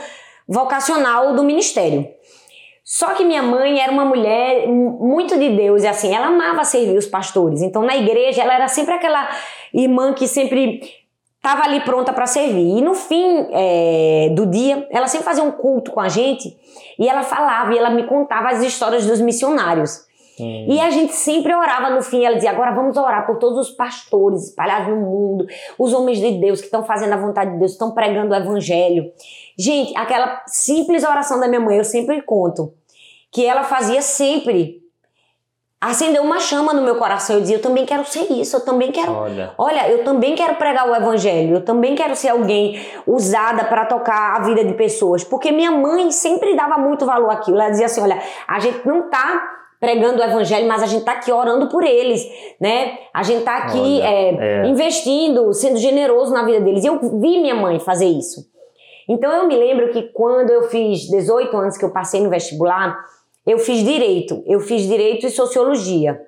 [0.48, 2.08] vocacional do ministério.
[2.84, 6.98] Só que minha mãe era uma mulher muito de Deus e assim, ela amava servir
[6.98, 7.62] os pastores.
[7.62, 9.28] Então na igreja ela era sempre aquela
[9.74, 10.82] irmã que sempre
[11.36, 12.78] estava ali pronta para servir.
[12.78, 16.58] E no fim é, do dia, ela sempre fazia um culto com a gente
[16.98, 20.07] e ela falava e ela me contava as histórias dos missionários.
[20.40, 20.66] Hum.
[20.70, 22.24] E a gente sempre orava no fim.
[22.24, 25.48] Ela dizia: agora vamos orar por todos os pastores espalhados no mundo,
[25.78, 29.12] os homens de Deus que estão fazendo a vontade de Deus, estão pregando o evangelho.
[29.58, 32.74] Gente, aquela simples oração da minha mãe, eu sempre conto,
[33.32, 34.86] que ela fazia sempre.
[35.80, 37.36] Acendeu uma chama no meu coração.
[37.36, 39.54] Eu dizia: eu também quero ser isso, eu também quero Olha.
[39.58, 44.36] Olha, eu também quero pregar o evangelho, eu também quero ser alguém usada para tocar
[44.36, 47.60] a vida de pessoas, porque minha mãe sempre dava muito valor àquilo.
[47.60, 51.14] Ela dizia assim: olha, a gente não tá pregando o evangelho, mas a gente tá
[51.14, 52.26] aqui orando por eles,
[52.60, 52.98] né?
[53.14, 54.68] A gente tá aqui Olha, é, é.
[54.68, 56.84] investindo, sendo generoso na vida deles.
[56.84, 58.46] E eu vi minha mãe fazer isso.
[59.08, 62.98] Então eu me lembro que quando eu fiz 18 anos que eu passei no vestibular,
[63.46, 64.44] eu fiz direito.
[64.46, 66.20] Eu fiz direito e sociologia.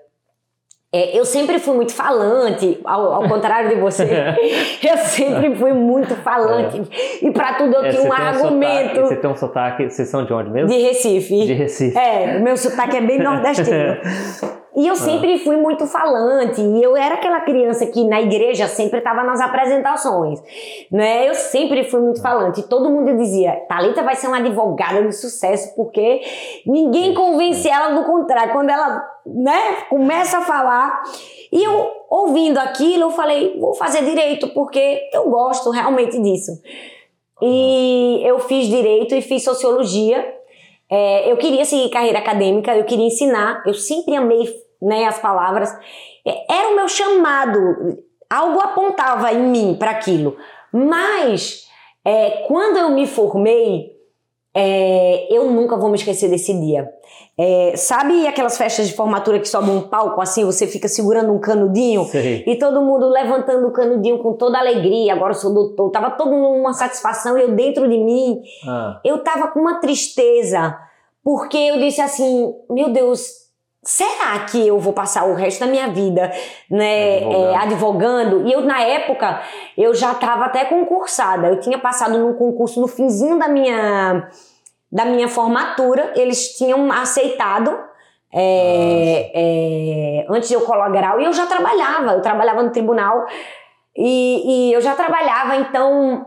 [0.92, 4.04] É, eu sempre fui muito falante, ao, ao contrário de você.
[4.84, 6.82] eu sempre fui muito falante.
[7.22, 9.90] E pra tudo eu É, tinha um argumento sotaque, você tem um sotaque.
[9.90, 10.68] Vocês são de onde mesmo?
[10.68, 11.46] de Recife.
[11.46, 11.96] De Recife.
[11.96, 13.98] É, meu sotaque é bem nordestino.
[14.80, 19.00] E eu sempre fui muito falante, e eu era aquela criança que na igreja sempre
[19.00, 20.42] estava nas apresentações,
[20.90, 21.28] né?
[21.28, 25.12] Eu sempre fui muito falante, e todo mundo dizia, Thalita vai ser uma advogada de
[25.12, 26.22] sucesso, porque
[26.66, 28.54] ninguém convence ela do contrário.
[28.54, 31.04] Quando ela, né, começa a falar,
[31.52, 36.54] e eu ouvindo aquilo, eu falei, vou fazer direito, porque eu gosto realmente disso.
[37.42, 40.26] E eu fiz direito e fiz sociologia,
[40.90, 45.76] é, eu queria seguir carreira acadêmica, eu queria ensinar, eu sempre amei né, as palavras.
[46.26, 47.58] É, era o meu chamado,
[48.30, 50.38] algo apontava em mim para aquilo.
[50.72, 51.68] Mas
[52.06, 54.00] é, quando eu me formei,
[54.56, 56.90] é, eu nunca vou me esquecer desse dia.
[57.38, 61.40] É, sabe aquelas festas de formatura que sobe um palco assim, você fica segurando um
[61.40, 62.04] canudinho?
[62.06, 62.44] Sei.
[62.46, 65.14] E todo mundo levantando o canudinho com toda alegria.
[65.14, 65.90] Agora eu sou doutor.
[65.92, 70.78] Tava todo mundo numa satisfação eu dentro de mim Ah, eu tava com uma tristeza,
[71.24, 73.32] porque eu disse assim, meu Deus,
[73.84, 76.32] será que eu vou passar o resto da minha vida,
[76.70, 77.46] né, Advogando.
[77.46, 78.48] é, advogando?
[78.48, 79.42] E eu, na época,
[79.78, 84.28] eu já tava até concursada, eu tinha passado num concurso no finzinho da minha,
[84.92, 87.78] da minha formatura, eles tinham aceitado,
[88.34, 93.26] é, é, antes de eu colar grau, e eu já trabalhava, eu trabalhava no tribunal
[93.96, 96.26] e, e eu já trabalhava, então.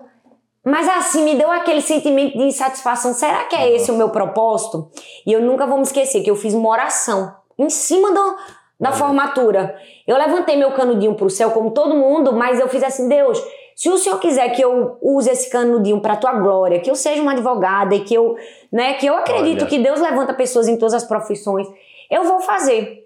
[0.65, 3.13] Mas assim, me deu aquele sentimento de insatisfação.
[3.13, 4.91] Será que é esse o meu propósito?
[5.27, 8.37] E eu nunca vou me esquecer que eu fiz uma oração em cima do,
[8.81, 9.77] da formatura.
[10.07, 13.43] Eu levantei meu canudinho pro céu, como todo mundo, mas eu fiz assim: Deus,
[13.75, 17.23] se o Senhor quiser que eu use esse canudinho para tua glória, que eu seja
[17.23, 18.37] uma advogada e que eu,
[18.71, 19.67] né, que eu acredito Olha.
[19.67, 21.67] que Deus levanta pessoas em todas as profissões,
[22.11, 23.03] eu vou fazer.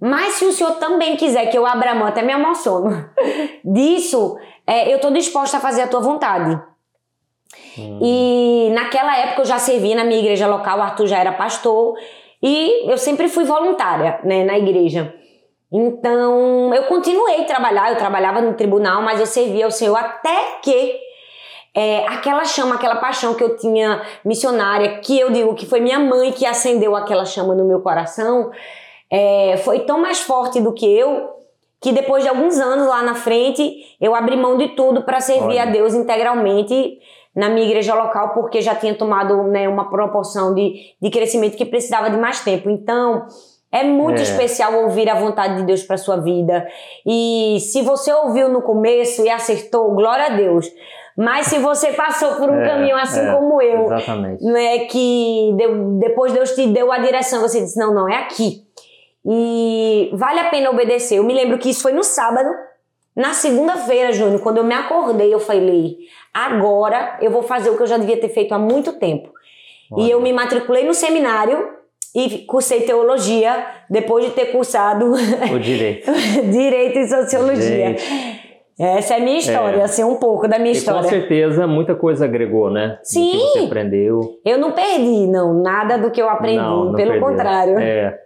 [0.00, 3.10] Mas se o senhor também quiser que eu abra a mão, até me emociono,
[3.62, 6.58] disso, é, eu estou disposta a fazer a tua vontade.
[7.78, 7.98] Hum.
[8.02, 11.94] E naquela época eu já servi na minha igreja local, o Arthur já era pastor,
[12.42, 15.14] e eu sempre fui voluntária né, na igreja.
[15.72, 20.58] Então eu continuei a trabalhar, eu trabalhava no tribunal, mas eu servia ao Senhor até
[20.62, 20.98] que
[21.74, 26.00] é, aquela chama, aquela paixão que eu tinha missionária, que eu digo que foi minha
[26.00, 28.50] mãe que acendeu aquela chama no meu coração,
[29.08, 31.40] é, foi tão mais forte do que eu
[31.80, 35.58] que depois de alguns anos lá na frente eu abri mão de tudo para servir
[35.58, 35.62] Olha.
[35.62, 36.98] a Deus integralmente
[37.34, 41.64] na minha igreja local porque já tinha tomado né, uma proporção de, de crescimento que
[41.64, 42.68] precisava de mais tempo.
[42.68, 43.26] Então
[43.72, 44.22] é muito é.
[44.22, 46.66] especial ouvir a vontade de Deus para sua vida.
[47.06, 50.66] E se você ouviu no começo e acertou, glória a Deus.
[51.16, 54.44] Mas se você passou por um é, caminho assim é, como eu, exatamente.
[54.44, 58.64] né, que deu, depois Deus te deu a direção, você disse: não, não, é aqui.
[59.24, 61.18] E vale a pena obedecer.
[61.18, 62.48] Eu me lembro que isso foi no sábado.
[63.20, 65.98] Na segunda-feira, Júnior, quando eu me acordei, eu falei:
[66.32, 69.30] agora eu vou fazer o que eu já devia ter feito há muito tempo.
[69.92, 70.06] Olha.
[70.06, 71.68] E eu me matriculei no seminário
[72.14, 76.10] e cursei teologia depois de ter cursado o direito,
[76.50, 77.98] direito e sociologia.
[77.98, 78.40] Gente.
[78.78, 79.82] Essa é a minha história, é.
[79.82, 81.02] assim, um pouco da minha e história.
[81.02, 82.98] Com certeza, muita coisa agregou, né?
[83.02, 83.32] Sim.
[83.32, 84.20] Do que você aprendeu.
[84.42, 87.28] Eu não perdi, não, nada do que eu aprendi, não, não pelo perdeu.
[87.28, 87.78] contrário.
[87.78, 88.18] É.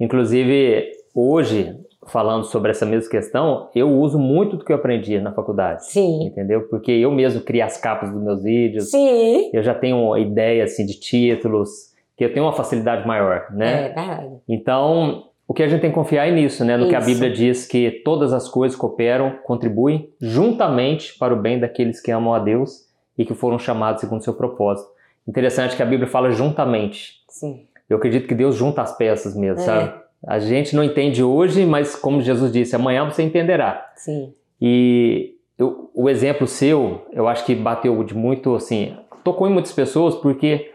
[0.00, 5.32] Inclusive, hoje, falando sobre essa mesma questão, eu uso muito do que eu aprendi na
[5.32, 5.86] faculdade.
[5.86, 6.26] Sim.
[6.26, 6.62] Entendeu?
[6.68, 8.90] Porque eu mesmo crio as capas dos meus vídeos.
[8.90, 9.50] Sim.
[9.52, 13.72] Eu já tenho ideia, assim, de títulos, que eu tenho uma facilidade maior, né?
[13.72, 14.36] É verdade.
[14.48, 16.76] Então, o que a gente tem que confiar é nisso, né?
[16.76, 16.90] No Isso.
[16.90, 22.00] que a Bíblia diz que todas as coisas cooperam, contribuem juntamente para o bem daqueles
[22.00, 24.88] que amam a Deus e que foram chamados segundo o seu propósito.
[25.26, 27.14] Interessante que a Bíblia fala juntamente.
[27.28, 27.66] Sim.
[27.88, 29.64] Eu acredito que Deus junta as peças mesmo, é.
[29.64, 29.99] sabe?
[30.26, 33.90] A gente não entende hoje, mas como Jesus disse, amanhã você entenderá.
[33.96, 34.34] Sim.
[34.60, 39.72] E eu, o exemplo seu, eu acho que bateu de muito, assim, tocou em muitas
[39.72, 40.72] pessoas porque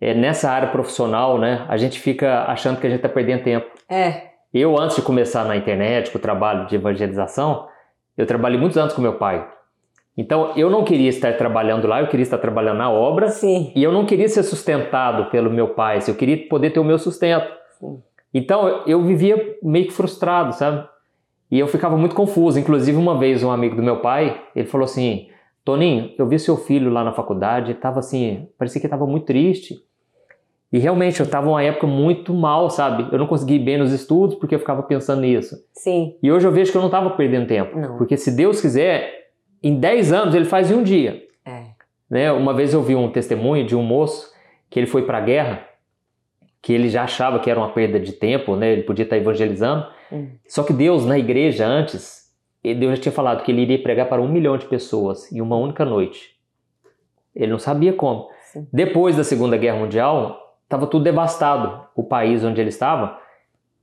[0.00, 3.66] é, nessa área profissional, né, a gente fica achando que a gente está perdendo tempo.
[3.88, 4.32] É.
[4.52, 7.66] Eu, antes de começar na internet, com o trabalho de evangelização,
[8.16, 9.48] eu trabalhei muitos anos com meu pai.
[10.16, 13.28] Então, eu não queria estar trabalhando lá, eu queria estar trabalhando na obra.
[13.28, 13.72] Sim.
[13.74, 16.98] E eu não queria ser sustentado pelo meu pai, eu queria poder ter o meu
[16.98, 17.50] sustento.
[17.78, 18.02] Sim.
[18.32, 20.88] Então, eu vivia meio que frustrado, sabe?
[21.50, 22.58] E eu ficava muito confuso.
[22.58, 25.28] Inclusive, uma vez, um amigo do meu pai, ele falou assim,
[25.64, 29.76] Toninho, eu vi seu filho lá na faculdade, tava assim, parecia que estava muito triste.
[30.72, 33.06] E realmente, eu estava uma época muito mal, sabe?
[33.12, 35.54] Eu não consegui ir bem nos estudos porque eu ficava pensando nisso.
[35.74, 36.16] Sim.
[36.22, 37.78] E hoje eu vejo que eu não estava perdendo tempo.
[37.78, 37.98] Não.
[37.98, 39.28] Porque se Deus quiser,
[39.62, 41.22] em 10 anos ele faz em um dia.
[41.44, 41.64] É.
[42.08, 42.32] Né?
[42.32, 44.32] Uma vez eu vi um testemunho de um moço
[44.70, 45.66] que ele foi para a guerra,
[46.62, 48.72] que ele já achava que era uma perda de tempo, né?
[48.72, 49.84] ele podia estar evangelizando.
[50.12, 50.28] Hum.
[50.46, 52.30] Só que Deus, na igreja, antes,
[52.62, 55.56] Deus já tinha falado que ele iria pregar para um milhão de pessoas em uma
[55.56, 56.36] única noite.
[57.34, 58.28] Ele não sabia como.
[58.52, 58.68] Sim.
[58.72, 63.18] Depois da Segunda Guerra Mundial, estava tudo devastado, o país onde ele estava,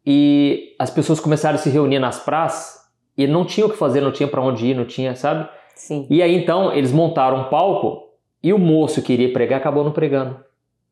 [0.05, 2.79] e as pessoas começaram a se reunir nas praças
[3.17, 5.49] e não tinha o que fazer, não tinha para onde ir, não tinha, sabe?
[5.75, 6.07] Sim.
[6.09, 8.09] E aí então eles montaram um palco
[8.41, 10.39] e o moço que iria pregar acabou não pregando.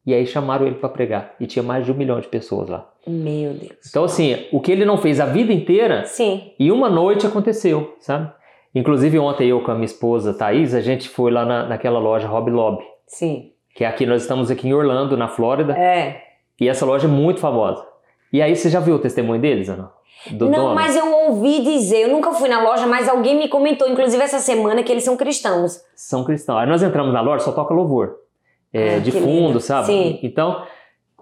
[0.08, 1.36] E aí chamaram ele para pregar.
[1.38, 2.90] E tinha mais de um milhão de pessoas lá.
[3.06, 3.74] Meu Deus.
[3.90, 6.54] Então, assim, o que ele não fez a vida inteira, Sim.
[6.58, 8.32] e uma noite aconteceu, sabe?
[8.74, 12.26] Inclusive, ontem eu com a minha esposa Thaís, a gente foi lá na, naquela loja
[12.26, 12.86] Hobby Lobby.
[13.06, 13.52] Sim.
[13.76, 15.78] Que é aqui, nós estamos aqui em Orlando, na Flórida.
[15.78, 16.22] É.
[16.58, 17.86] E essa loja é muito famosa.
[18.32, 19.92] E aí, você já viu o testemunho deles, Ana?
[20.32, 20.76] Do não, dono?
[20.76, 24.40] mas eu ouvi dizer, eu nunca fui na loja, mas alguém me comentou, inclusive essa
[24.40, 25.82] semana, que eles são cristãos.
[25.96, 26.60] São cristãos.
[26.60, 28.27] Aí nós entramos na loja, só toca louvor.
[28.74, 29.60] É, ah, de fundo, lindo.
[29.60, 29.88] sabe?
[29.88, 30.20] Sim.
[30.22, 30.64] Então,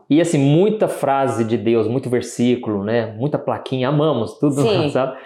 [0.09, 3.13] e assim, muita frase de Deus, muito versículo, né?
[3.17, 4.89] Muita plaquinha, amamos, tudo, Sim.
[4.91, 5.17] sabe?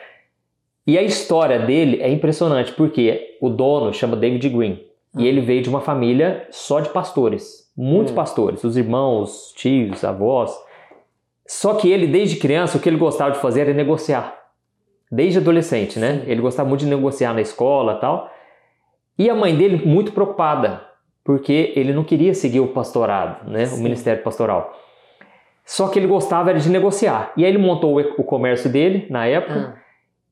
[0.88, 4.80] E a história dele é impressionante, porque o dono chama David Green.
[5.18, 7.70] E ele veio de uma família só de pastores.
[7.76, 8.16] Muitos hum.
[8.16, 10.52] pastores, os irmãos, tios, avós.
[11.48, 14.38] Só que ele, desde criança, o que ele gostava de fazer era negociar.
[15.12, 16.24] Desde adolescente, né?
[16.28, 18.32] Ele gostava muito de negociar na escola tal.
[19.18, 20.89] E a mãe dele muito preocupada,
[21.30, 23.68] porque ele não queria seguir o pastorado, né?
[23.68, 23.80] Sim.
[23.80, 24.76] O ministério pastoral.
[25.64, 27.32] Só que ele gostava era de negociar.
[27.38, 29.80] E aí ele montou o comércio dele na época Ah,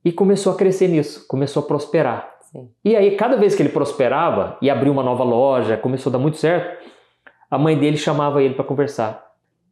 [0.04, 2.38] e começou a crescer nisso, começou a prosperar.
[2.52, 2.68] sim.
[2.84, 6.18] E aí, cada vez que ele prosperava e abriu uma nova loja, começou a dar
[6.20, 6.84] muito certo,
[7.52, 9.24] a mãe dele chamava ele para conversar.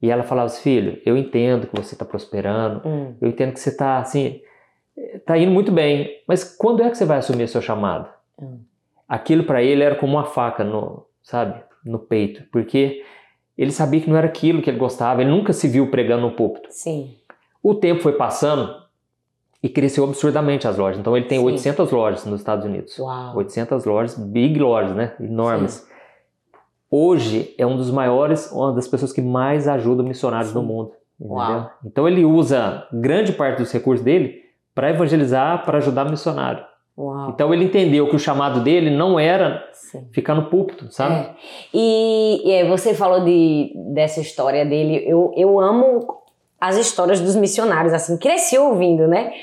[0.04, 3.60] E ela falava assim, filho, eu entendo que você está prosperando, Hum, eu entendo que
[3.60, 4.42] você está assim,
[5.26, 8.08] tá indo muito bem, mas quando é que você vai assumir seu chamado?
[8.40, 8.60] Hum.
[9.10, 13.04] Aquilo para ele era como uma faca no, sabe, no peito, porque
[13.58, 16.36] ele sabia que não era aquilo que ele gostava, ele nunca se viu pregando no
[16.36, 16.70] púlpito.
[16.72, 17.18] sim.
[17.62, 18.76] O tempo foi passando
[19.64, 21.00] e cresceu absurdamente as lojas.
[21.00, 21.46] Então ele tem Sim.
[21.46, 23.00] 800 lojas nos Estados Unidos.
[23.00, 23.38] Uau.
[23.38, 25.16] 800 lojas, big lojas, né?
[25.20, 25.90] Enormes.
[26.92, 30.60] Hoje é um dos maiores, uma das pessoas que mais ajuda missionários Sim.
[30.60, 30.92] no mundo.
[31.84, 34.44] Então ele usa grande parte dos recursos dele
[34.76, 36.64] para evangelizar, para ajudar missionário.
[36.98, 37.30] Uau.
[37.30, 40.08] Então ele entendeu que o chamado dele não era Sim.
[40.12, 41.16] ficar no púlpito, sabe?
[41.16, 41.30] É.
[41.74, 45.04] E, e você falou de, dessa história dele.
[45.06, 46.08] Eu, eu amo
[46.60, 49.34] as histórias dos missionários, assim, cresci ouvindo, né?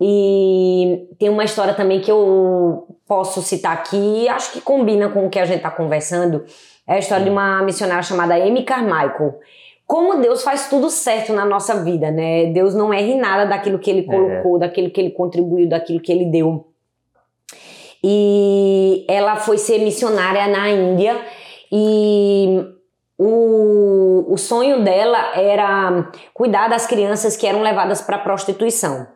[0.00, 5.30] E tem uma história também que eu posso citar aqui, acho que combina com o
[5.30, 6.44] que a gente está conversando.
[6.86, 9.38] É a história de uma missionária chamada Amy Carmichael.
[9.86, 12.46] Como Deus faz tudo certo na nossa vida, né?
[12.46, 16.10] Deus não erra em nada daquilo que ele colocou, daquilo que ele contribuiu, daquilo que
[16.10, 16.66] ele deu.
[18.02, 21.20] E ela foi ser missionária na Índia
[21.72, 22.64] e
[23.18, 29.06] o, o sonho dela era cuidar das crianças que eram levadas para prostituição.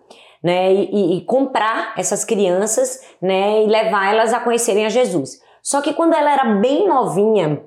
[0.43, 5.39] Né, e, e comprar essas crianças né, e levar elas a conhecerem a Jesus.
[5.63, 7.63] Só que quando ela era bem novinha,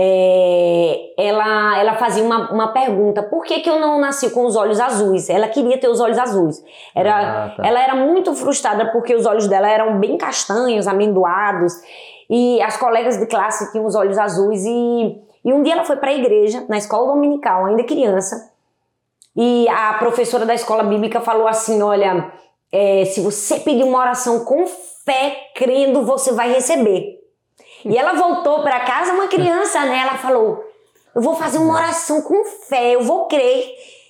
[0.00, 4.54] é, ela, ela fazia uma, uma pergunta: por que, que eu não nasci com os
[4.54, 5.28] olhos azuis?
[5.28, 6.62] Ela queria ter os olhos azuis.
[6.94, 7.66] Era, Ah, tá.
[7.66, 11.72] ela era muito frustrada porque os olhos dela eram bem castanhos, amendoados,
[12.30, 14.64] e as colegas de classe tinham os olhos azuis.
[14.64, 18.52] E, e um dia ela foi para a igreja, na escola dominical, ainda criança,
[19.36, 22.30] e a professora da escola bíblica falou assim: Olha,
[22.70, 24.64] é, se você pedir uma oração com
[25.04, 27.17] fé, crendo, você vai receber.
[27.84, 29.98] E ela voltou para casa, uma criança, né?
[30.00, 30.64] Ela falou:
[31.14, 33.64] Eu vou fazer uma oração com fé, eu vou crer.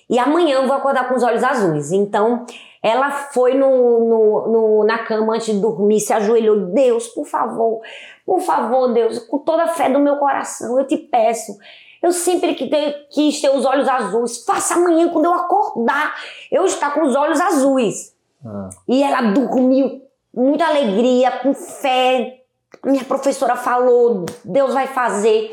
[0.09, 1.91] E amanhã eu vou acordar com os olhos azuis.
[1.91, 2.45] Então,
[2.81, 6.67] ela foi no, no, no- na cama antes de dormir, se ajoelhou.
[6.73, 7.81] Deus, por favor,
[8.25, 11.55] por favor, Deus, com toda a fé do meu coração, eu te peço.
[12.01, 14.43] Eu sempre quis ter os olhos azuis.
[14.45, 16.15] Faça amanhã, quando eu acordar,
[16.51, 18.15] eu estar com os olhos azuis.
[18.43, 20.01] Ah, E ela dormiu
[20.33, 22.38] com muita alegria, com fé.
[22.83, 25.51] Minha professora falou, Deus vai fazer.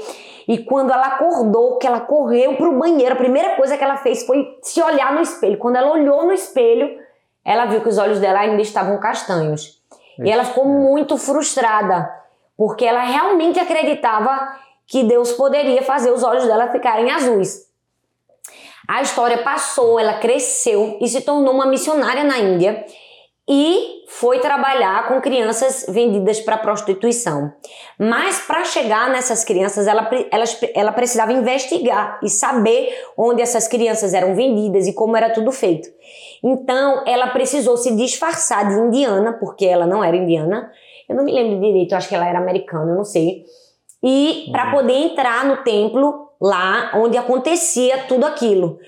[0.49, 4.25] E quando ela acordou, que ela correu pro banheiro, a primeira coisa que ela fez
[4.25, 5.59] foi se olhar no espelho.
[5.59, 6.99] Quando ela olhou no espelho,
[7.45, 9.83] ela viu que os olhos dela ainda estavam castanhos.
[10.23, 12.11] E ela ficou muito frustrada,
[12.57, 17.67] porque ela realmente acreditava que Deus poderia fazer os olhos dela ficarem azuis.
[18.89, 22.87] A história passou, ela cresceu e se tornou uma missionária na Índia
[23.49, 27.53] e foi trabalhar com crianças vendidas para prostituição.
[27.99, 34.15] Mas para chegar nessas crianças, ela, elas- ela precisava investigar e saber onde essas crianças
[34.15, 35.89] eram vendidas e como era tudo feito.
[36.43, 40.71] Então, ela precisou se disfarçar de indiana, porque ela não era indiana.
[41.09, 43.45] Eu não me lembro direito, acho que ela era americana, eu não sei.
[44.03, 44.71] E para Uhum.
[44.73, 48.79] poder entrar no templo lá onde acontecia tudo aquilo.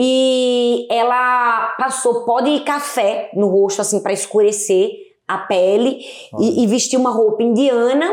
[0.00, 4.92] E ela passou pó de café no rosto, assim, para escurecer
[5.26, 5.98] a pele,
[6.38, 8.08] e, e vestiu uma roupa indiana,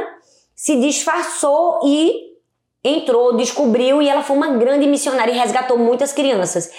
[0.55, 2.33] se disfarçou e
[2.83, 6.71] entrou, descobriu, e ela foi uma grande missionária e resgatou muitas crianças.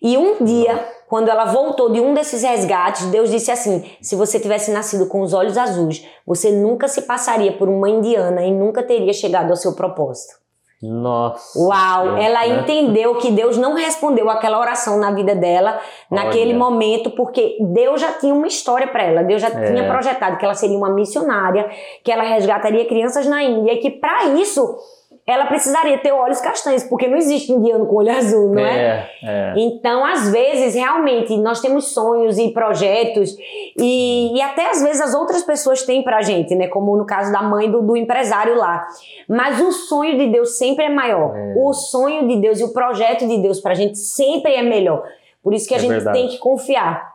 [0.00, 4.38] E um dia, quando ela voltou de um desses resgates, Deus disse assim: se você
[4.38, 8.80] tivesse nascido com os olhos azuis, você nunca se passaria por uma indiana e nunca
[8.80, 10.41] teria chegado ao seu propósito.
[10.82, 11.58] Nossa.
[11.58, 12.60] Uau, Deus, ela né?
[12.60, 15.78] entendeu que Deus não respondeu aquela oração na vida dela
[16.10, 16.58] naquele Olha.
[16.58, 19.22] momento, porque Deus já tinha uma história para ela.
[19.22, 19.70] Deus já É.
[19.72, 21.70] tinha projetado que ela seria uma missionária,
[22.02, 24.76] que ela resgataria crianças na Índia e que para isso
[25.24, 28.76] ela precisaria ter olhos castanhos, porque não existe indiano com olho azul, não é?
[28.76, 29.54] É, é.
[29.56, 33.36] Então, às vezes, realmente, nós temos sonhos e projetos,
[33.78, 36.66] e, e até às vezes as outras pessoas têm pra gente, né?
[36.66, 38.84] Como no caso da mãe do, do empresário lá.
[39.28, 41.36] Mas o sonho de Deus sempre é maior.
[41.36, 41.54] É.
[41.56, 45.04] O sonho de Deus e o projeto de Deus pra gente sempre é melhor.
[45.42, 46.18] Por isso que a É gente verdade.
[46.18, 47.12] tem que confiar.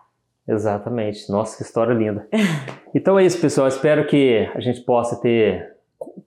[0.48, 1.30] Exatamente.
[1.30, 2.28] Nossa, que história linda.
[2.96, 3.68] Então é isso, pessoal.
[3.68, 5.77] Espero que a gente possa ter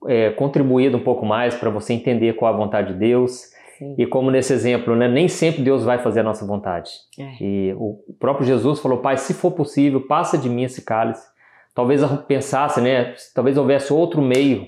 [0.07, 3.51] é, contribuído um pouco mais para você entender qual a vontade de Deus.
[3.77, 3.95] Sim.
[3.97, 6.91] E como nesse exemplo, né, nem sempre Deus vai fazer a nossa vontade.
[7.19, 7.43] É.
[7.43, 11.25] E o próprio Jesus falou, Pai, se for possível, passa de mim esse cálice.
[11.73, 14.67] Talvez pensasse, né, talvez houvesse outro meio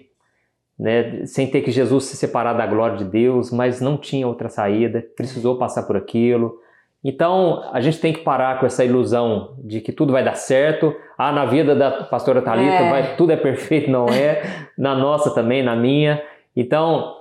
[0.78, 4.50] né, sem ter que Jesus se separar da glória de Deus, mas não tinha outra
[4.50, 6.58] saída, precisou passar por aquilo.
[7.04, 10.96] Então, a gente tem que parar com essa ilusão de que tudo vai dar certo.
[11.18, 12.90] Ah, na vida da pastora Thalita é.
[12.90, 14.68] vai, tudo é perfeito, não é.
[14.78, 16.24] Na nossa também, na minha.
[16.56, 17.18] Então,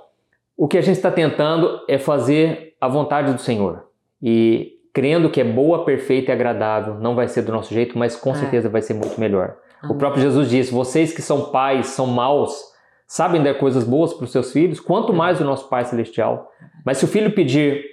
[0.55, 3.83] o que a gente está tentando é fazer a vontade do Senhor.
[4.21, 8.15] E crendo que é boa, perfeita e agradável, não vai ser do nosso jeito, mas
[8.15, 8.35] com é.
[8.35, 9.55] certeza vai ser muito melhor.
[9.81, 9.95] Amém.
[9.95, 12.71] O próprio Jesus disse: vocês que são pais, são maus,
[13.05, 16.49] sabem dar coisas boas para os seus filhos, quanto mais o nosso Pai Celestial.
[16.85, 17.92] Mas se o filho pedir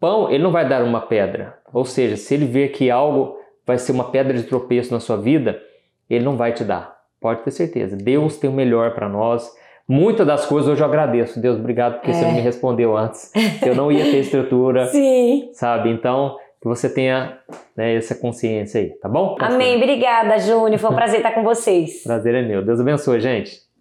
[0.00, 1.58] pão, ele não vai dar uma pedra.
[1.72, 3.36] Ou seja, se ele ver que algo
[3.66, 5.60] vai ser uma pedra de tropeço na sua vida,
[6.08, 6.96] ele não vai te dar.
[7.20, 7.96] Pode ter certeza.
[7.96, 9.50] Deus tem o melhor para nós.
[9.88, 11.40] Muitas das coisas hoje eu agradeço.
[11.40, 12.14] Deus, obrigado porque é.
[12.14, 13.30] você não me respondeu antes.
[13.64, 14.86] Eu não ia ter estrutura.
[14.90, 15.48] Sim.
[15.52, 15.90] Sabe?
[15.90, 17.38] Então, que você tenha
[17.76, 19.36] né, essa consciência aí, tá bom?
[19.40, 19.76] Amém.
[19.76, 20.78] Obrigada, Júnior.
[20.78, 22.02] Foi um prazer estar com vocês.
[22.02, 22.64] Prazer é meu.
[22.64, 23.65] Deus abençoe, gente.